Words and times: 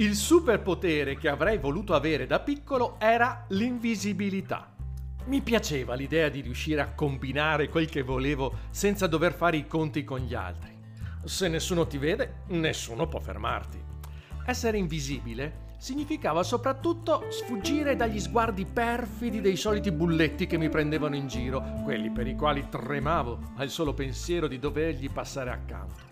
Il 0.00 0.14
superpotere 0.14 1.16
che 1.16 1.28
avrei 1.28 1.58
voluto 1.58 1.92
avere 1.92 2.28
da 2.28 2.38
piccolo 2.38 3.00
era 3.00 3.46
l'invisibilità. 3.48 4.72
Mi 5.24 5.40
piaceva 5.40 5.94
l'idea 5.94 6.28
di 6.28 6.40
riuscire 6.40 6.80
a 6.80 6.92
combinare 6.94 7.68
quel 7.68 7.88
che 7.88 8.02
volevo 8.02 8.58
senza 8.70 9.08
dover 9.08 9.34
fare 9.34 9.56
i 9.56 9.66
conti 9.66 10.04
con 10.04 10.20
gli 10.20 10.34
altri. 10.34 10.70
Se 11.24 11.48
nessuno 11.48 11.88
ti 11.88 11.98
vede, 11.98 12.42
nessuno 12.50 13.08
può 13.08 13.18
fermarti. 13.18 13.82
Essere 14.46 14.78
invisibile 14.78 15.66
significava 15.78 16.44
soprattutto 16.44 17.24
sfuggire 17.30 17.96
dagli 17.96 18.20
sguardi 18.20 18.66
perfidi 18.66 19.40
dei 19.40 19.56
soliti 19.56 19.90
bulletti 19.90 20.46
che 20.46 20.58
mi 20.58 20.68
prendevano 20.68 21.16
in 21.16 21.26
giro, 21.26 21.80
quelli 21.82 22.12
per 22.12 22.28
i 22.28 22.36
quali 22.36 22.68
tremavo 22.68 23.54
al 23.56 23.68
solo 23.68 23.94
pensiero 23.94 24.46
di 24.46 24.60
dovergli 24.60 25.10
passare 25.10 25.50
accanto. 25.50 26.07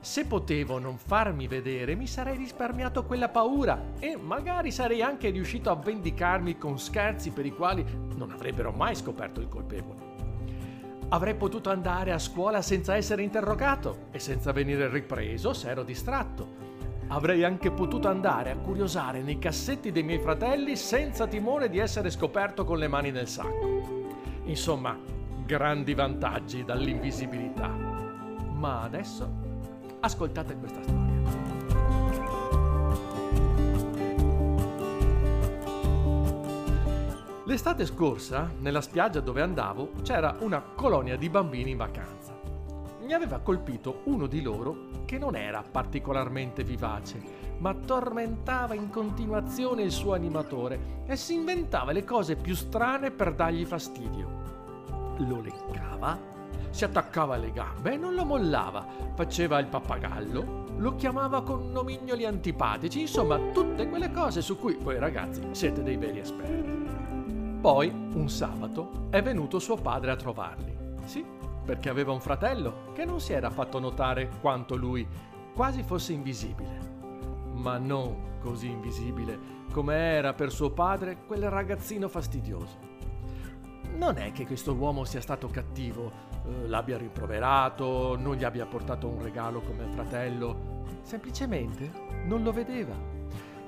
Se 0.00 0.26
potevo 0.26 0.78
non 0.78 0.96
farmi 0.96 1.48
vedere, 1.48 1.96
mi 1.96 2.06
sarei 2.06 2.36
risparmiato 2.36 3.04
quella 3.04 3.28
paura 3.28 3.94
e 3.98 4.16
magari 4.16 4.70
sarei 4.70 5.02
anche 5.02 5.30
riuscito 5.30 5.70
a 5.70 5.74
vendicarmi 5.74 6.56
con 6.56 6.78
scherzi 6.78 7.30
per 7.30 7.44
i 7.44 7.52
quali 7.52 7.84
non 8.14 8.30
avrebbero 8.30 8.70
mai 8.70 8.94
scoperto 8.94 9.40
il 9.40 9.48
colpevole. 9.48 10.06
Avrei 11.08 11.34
potuto 11.34 11.70
andare 11.70 12.12
a 12.12 12.18
scuola 12.18 12.62
senza 12.62 12.94
essere 12.94 13.22
interrogato 13.22 14.06
e 14.12 14.20
senza 14.20 14.52
venire 14.52 14.88
ripreso 14.88 15.52
se 15.52 15.68
ero 15.68 15.82
distratto. 15.82 16.66
Avrei 17.08 17.42
anche 17.42 17.70
potuto 17.72 18.08
andare 18.08 18.50
a 18.50 18.58
curiosare 18.58 19.22
nei 19.22 19.38
cassetti 19.38 19.90
dei 19.90 20.02
miei 20.02 20.20
fratelli 20.20 20.76
senza 20.76 21.26
timore 21.26 21.68
di 21.70 21.78
essere 21.78 22.10
scoperto 22.10 22.64
con 22.64 22.78
le 22.78 22.88
mani 22.88 23.10
nel 23.10 23.26
sacco. 23.26 24.06
Insomma, 24.44 24.96
grandi 25.44 25.94
vantaggi 25.94 26.64
dall'invisibilità. 26.64 27.68
Ma 27.68 28.82
adesso 28.82 29.47
Ascoltate 30.00 30.56
questa 30.56 30.82
storia. 30.82 31.06
L'estate 37.44 37.86
scorsa, 37.86 38.52
nella 38.60 38.80
spiaggia 38.80 39.20
dove 39.20 39.40
andavo, 39.40 39.92
c'era 40.02 40.36
una 40.40 40.60
colonia 40.60 41.16
di 41.16 41.28
bambini 41.28 41.70
in 41.70 41.78
vacanza. 41.78 42.38
Mi 43.00 43.12
aveva 43.12 43.40
colpito 43.40 44.02
uno 44.04 44.26
di 44.26 44.42
loro 44.42 45.04
che 45.04 45.18
non 45.18 45.34
era 45.34 45.62
particolarmente 45.62 46.62
vivace, 46.62 47.20
ma 47.58 47.74
tormentava 47.74 48.74
in 48.74 48.90
continuazione 48.90 49.82
il 49.82 49.90
suo 49.90 50.12
animatore 50.12 51.02
e 51.06 51.16
si 51.16 51.34
inventava 51.34 51.90
le 51.90 52.04
cose 52.04 52.36
più 52.36 52.54
strane 52.54 53.10
per 53.10 53.34
dargli 53.34 53.64
fastidio. 53.64 55.16
Lo 55.16 55.40
leccava 55.40 56.36
si 56.70 56.84
attaccava 56.84 57.34
alle 57.34 57.52
gambe 57.52 57.92
e 57.92 57.96
non 57.96 58.14
lo 58.14 58.24
mollava, 58.24 58.86
faceva 59.14 59.58
il 59.58 59.66
pappagallo, 59.66 60.66
lo 60.76 60.94
chiamava 60.96 61.42
con 61.42 61.70
nomignoli 61.70 62.24
antipatici, 62.24 63.00
insomma 63.00 63.38
tutte 63.52 63.88
quelle 63.88 64.10
cose 64.10 64.40
su 64.40 64.58
cui 64.58 64.78
voi 64.80 64.98
ragazzi 64.98 65.42
siete 65.52 65.82
dei 65.82 65.96
veri 65.96 66.20
esperti. 66.20 66.86
Poi, 67.60 67.88
un 67.88 68.28
sabato, 68.28 69.08
è 69.10 69.20
venuto 69.22 69.58
suo 69.58 69.76
padre 69.76 70.12
a 70.12 70.16
trovarli. 70.16 70.76
Sì, 71.04 71.24
perché 71.64 71.88
aveva 71.88 72.12
un 72.12 72.20
fratello 72.20 72.92
che 72.92 73.04
non 73.04 73.20
si 73.20 73.32
era 73.32 73.50
fatto 73.50 73.78
notare 73.78 74.30
quanto 74.40 74.76
lui 74.76 75.06
quasi 75.54 75.82
fosse 75.82 76.12
invisibile. 76.12 76.86
Ma 77.54 77.78
non 77.78 78.36
così 78.40 78.68
invisibile 78.68 79.58
come 79.72 79.94
era 79.94 80.32
per 80.32 80.50
suo 80.50 80.70
padre 80.70 81.18
quel 81.26 81.48
ragazzino 81.50 82.08
fastidioso. 82.08 82.96
Non 83.98 84.16
è 84.16 84.30
che 84.30 84.46
questo 84.46 84.74
uomo 84.74 85.04
sia 85.04 85.20
stato 85.20 85.48
cattivo, 85.48 86.12
eh, 86.46 86.68
l'abbia 86.68 86.96
rimproverato, 86.96 88.16
non 88.16 88.36
gli 88.36 88.44
abbia 88.44 88.64
portato 88.64 89.08
un 89.08 89.20
regalo 89.20 89.60
come 89.60 89.88
fratello, 89.88 90.84
semplicemente 91.02 91.90
non 92.22 92.44
lo 92.44 92.52
vedeva. 92.52 92.94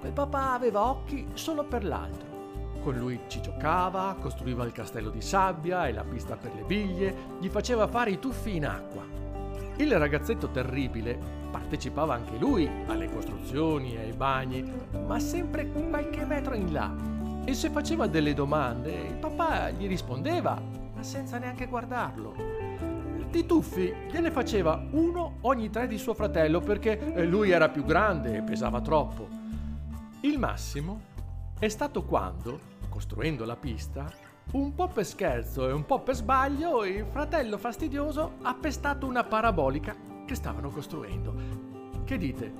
Quel 0.00 0.10
papà 0.10 0.52
aveva 0.52 0.84
occhi 0.84 1.28
solo 1.34 1.64
per 1.64 1.84
l'altro. 1.84 2.80
Con 2.82 2.96
lui 2.96 3.20
ci 3.28 3.40
giocava, 3.40 4.16
costruiva 4.20 4.64
il 4.64 4.72
castello 4.72 5.10
di 5.10 5.20
sabbia 5.20 5.86
e 5.86 5.92
la 5.92 6.02
pista 6.02 6.36
per 6.36 6.52
le 6.56 6.62
biglie, 6.62 7.14
gli 7.38 7.48
faceva 7.48 7.86
fare 7.86 8.10
i 8.10 8.18
tuffi 8.18 8.56
in 8.56 8.66
acqua. 8.66 9.04
Il 9.76 9.96
ragazzetto 9.96 10.50
terribile 10.50 11.16
partecipava 11.52 12.14
anche 12.14 12.36
lui 12.36 12.68
alle 12.88 13.08
costruzioni 13.12 13.94
e 13.94 14.00
ai 14.00 14.12
bagni, 14.12 14.64
ma 15.06 15.20
sempre 15.20 15.70
qualche 15.70 16.24
metro 16.24 16.54
in 16.54 16.72
là. 16.72 17.15
E 17.48 17.54
se 17.54 17.70
faceva 17.70 18.08
delle 18.08 18.34
domande, 18.34 18.92
il 18.92 19.14
papà 19.14 19.70
gli 19.70 19.86
rispondeva, 19.86 20.60
ma 20.92 21.02
senza 21.04 21.38
neanche 21.38 21.66
guardarlo. 21.66 22.34
Di 23.30 23.46
tuffi 23.46 23.94
gliene 24.10 24.32
faceva 24.32 24.84
uno 24.90 25.36
ogni 25.42 25.70
tre 25.70 25.86
di 25.86 25.96
suo 25.96 26.12
fratello 26.12 26.58
perché 26.58 27.14
eh, 27.14 27.24
lui 27.24 27.50
era 27.50 27.68
più 27.68 27.84
grande 27.84 28.38
e 28.38 28.42
pesava 28.42 28.80
troppo. 28.80 29.28
Il 30.22 30.40
massimo 30.40 31.00
è 31.56 31.68
stato 31.68 32.02
quando, 32.02 32.58
costruendo 32.88 33.44
la 33.44 33.54
pista, 33.54 34.12
un 34.54 34.74
po' 34.74 34.88
per 34.88 35.06
scherzo 35.06 35.68
e 35.68 35.72
un 35.72 35.86
po' 35.86 36.00
per 36.00 36.16
sbaglio, 36.16 36.84
il 36.84 37.06
fratello 37.08 37.58
fastidioso 37.58 38.38
ha 38.42 38.54
pestato 38.54 39.06
una 39.06 39.22
parabolica 39.22 39.94
che 40.26 40.34
stavano 40.34 40.70
costruendo. 40.70 41.32
Che 42.04 42.18
dite? 42.18 42.52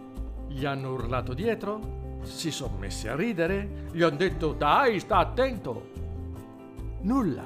Gli 0.47 0.65
hanno 0.65 0.93
urlato 0.93 1.35
dietro? 1.35 2.06
Si 2.27 2.51
sono 2.51 2.77
messi 2.79 3.09
a 3.09 3.15
ridere? 3.15 3.89
Gli 3.93 4.03
hanno 4.03 4.17
detto 4.17 4.53
dai, 4.53 4.99
sta 5.01 5.19
attento! 5.19 5.91
Nulla, 7.03 7.45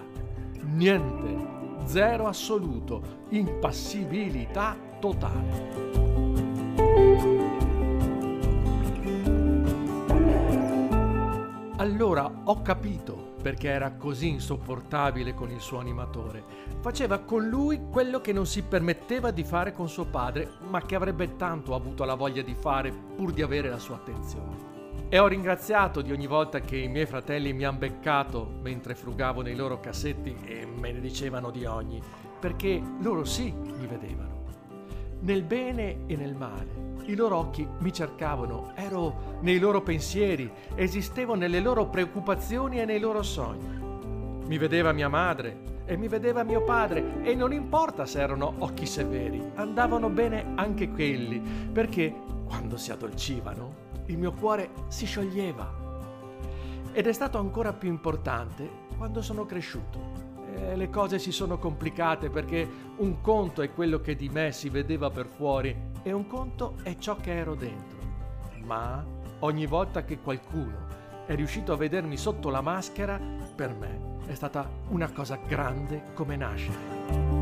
niente 0.63 1.59
zero 1.85 2.27
assoluto, 2.27 3.27
impassibilità 3.31 4.77
totale. 4.99 6.11
Allora 11.81 12.31
ho 12.45 12.61
capito 12.61 13.33
perché 13.41 13.69
era 13.69 13.93
così 13.93 14.29
insopportabile 14.29 15.33
con 15.33 15.51
il 15.51 15.61
suo 15.61 15.79
animatore. 15.79 16.45
Faceva 16.81 17.21
con 17.21 17.49
lui 17.49 17.81
quello 17.91 18.21
che 18.21 18.35
non 18.35 18.45
si 18.45 18.61
permetteva 18.61 19.31
di 19.31 19.45
fare 19.45 19.73
con 19.73 19.89
suo 19.89 20.05
padre, 20.05 20.47
ma 20.69 20.83
che 20.83 20.95
avrebbe 20.95 21.37
tanto 21.37 21.75
avuto 21.75 22.05
la 22.05 22.17
voglia 22.17 22.43
di 22.43 22.55
fare 22.55 22.93
pur 22.93 23.33
di 23.33 23.41
avere 23.41 23.71
la 23.71 23.79
sua 23.79 23.95
attenzione. 23.95 25.09
E 25.09 25.19
ho 25.19 25.27
ringraziato 25.27 26.03
di 26.03 26.13
ogni 26.13 26.27
volta 26.27 26.61
che 26.61 26.77
i 26.77 26.89
miei 26.89 27.07
fratelli 27.07 27.55
mi 27.55 27.65
hanno 27.65 27.79
beccato 27.79 28.47
mentre 28.61 28.95
frugavo 28.95 29.41
nei 29.41 29.57
loro 29.57 29.81
cassetti 29.81 30.37
e 30.45 30.67
me 30.67 30.93
ne 30.93 31.01
dicevano 31.01 31.51
di 31.51 31.65
ogni, 31.65 31.99
perché 32.39 32.79
loro 33.01 33.25
sì 33.25 33.51
mi 33.53 33.87
vedevano. 33.87 34.40
Nel 35.23 35.43
bene 35.43 36.07
e 36.07 36.17
nel 36.17 36.35
male, 36.35 36.95
i 37.05 37.15
loro 37.15 37.37
occhi 37.37 37.69
mi 37.81 37.93
cercavano, 37.93 38.73
ero 38.75 39.39
nei 39.41 39.59
loro 39.59 39.83
pensieri, 39.83 40.51
esistevo 40.75 41.35
nelle 41.35 41.61
loro 41.61 41.89
preoccupazioni 41.89 42.81
e 42.81 42.87
nei 42.87 42.99
loro 42.99 43.23
sogni. 43.23 43.79
Mi 44.47 44.57
vedeva 44.57 44.93
mia 44.93 45.11
madre 45.11 45.83
e 45.85 45.99
mi 45.99 46.09
vedeva 46.09 46.43
mio 46.43 46.65
padre 46.65 47.23
e 47.23 47.35
non 47.35 47.53
importa 47.53 48.07
se 48.07 48.19
erano 48.19 48.55
occhi 48.61 48.87
severi, 48.87 49.43
andavano 49.57 50.09
bene 50.09 50.53
anche 50.55 50.91
quelli, 50.91 51.39
perché 51.71 52.15
quando 52.47 52.79
si 52.79 52.91
addolcivano 52.91 53.89
il 54.07 54.17
mio 54.17 54.33
cuore 54.33 54.71
si 54.89 55.05
scioglieva. 55.05 55.89
Ed 56.93 57.07
è 57.07 57.13
stato 57.13 57.37
ancora 57.37 57.75
più 57.75 57.91
importante 57.91 58.89
quando 58.97 59.21
sono 59.21 59.45
cresciuto. 59.45 60.10
E 60.57 60.77
le 60.77 60.91
cose 60.91 61.19
si 61.19 61.33
sono 61.33 61.59
complicate 61.59 62.31
perché 62.31 62.69
un 62.97 63.21
conto 63.21 63.63
è 63.63 63.73
quello 63.73 64.01
che 64.01 64.17
di 64.17 64.29
me 64.29 64.53
si 64.53 64.69
vedeva 64.69 65.11
per 65.11 65.27
fuori 65.27 65.75
e 66.03 66.13
un 66.13 66.27
conto 66.27 66.77
è 66.83 66.97
ciò 66.99 67.17
che 67.17 67.33
ero 67.33 67.55
dentro. 67.55 67.99
Ma 68.65 69.05
ogni 69.41 69.67
volta 69.67 70.05
che 70.05 70.19
qualcuno 70.19 70.89
è 71.27 71.35
riuscito 71.35 71.73
a 71.73 71.77
vedermi 71.77 72.17
sotto 72.17 72.51
la 72.51 72.61
maschera, 72.61 73.21
per 73.55 73.73
me 73.75 74.19
è 74.27 74.35
stata 74.35 74.69
una 74.89 75.11
cosa 75.11 75.39
grande 75.47 76.13
come 76.15 76.37
nascere. 76.37 77.41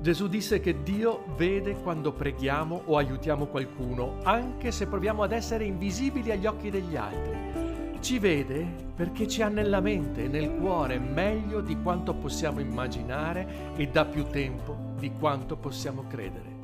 Gesù 0.00 0.28
disse 0.28 0.60
che 0.60 0.82
Dio 0.82 1.24
vede 1.36 1.74
quando 1.74 2.12
preghiamo 2.12 2.82
o 2.86 2.96
aiutiamo 2.96 3.46
qualcuno, 3.46 4.16
anche 4.22 4.72
se 4.72 4.86
proviamo 4.86 5.22
ad 5.22 5.32
essere 5.32 5.64
invisibili 5.64 6.30
agli 6.30 6.46
occhi 6.46 6.70
degli 6.70 6.96
altri. 6.96 7.69
Ci 8.00 8.18
vede 8.18 8.66
perché 8.96 9.28
ci 9.28 9.42
ha 9.42 9.48
nella 9.48 9.80
mente 9.80 10.24
e 10.24 10.28
nel 10.28 10.54
cuore 10.56 10.98
meglio 10.98 11.60
di 11.60 11.76
quanto 11.82 12.14
possiamo 12.14 12.58
immaginare 12.58 13.74
e 13.76 13.88
da 13.88 14.06
più 14.06 14.24
tempo 14.24 14.94
di 14.98 15.12
quanto 15.12 15.56
possiamo 15.56 16.06
credere. 16.08 16.58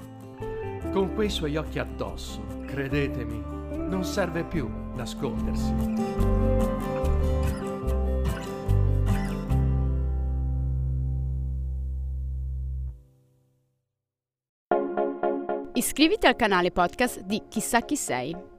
Con 0.93 1.15
quei 1.15 1.29
suoi 1.29 1.57
occhi 1.57 1.79
addosso, 1.79 2.41
credetemi, 2.67 3.43
non 3.87 4.03
serve 4.03 4.45
più 4.45 4.69
nascondersi. 4.95 5.75
Iscriviti 15.75 16.27
al 16.27 16.35
canale 16.35 16.71
podcast 16.71 17.21
di 17.21 17.43
Chissà 17.49 17.83
chi 17.83 17.97
sei. 17.97 18.56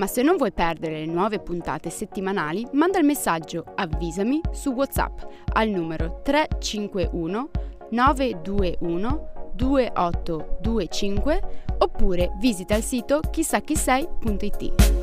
Ma 0.00 0.06
se 0.06 0.22
non 0.22 0.36
vuoi 0.38 0.50
perdere 0.50 1.00
le 1.00 1.12
nuove 1.12 1.40
puntate 1.40 1.90
settimanali, 1.90 2.66
manda 2.72 2.98
il 2.98 3.04
messaggio 3.04 3.64
Avvisami 3.74 4.40
su 4.50 4.70
WhatsApp 4.70 5.20
al 5.52 5.68
numero 5.68 6.22
351 6.22 7.50
921 7.90 9.28
2825 9.52 11.40
oppure 11.80 12.30
visita 12.38 12.76
il 12.76 12.82
sito 12.82 13.20
chissachisei.it. 13.30 14.99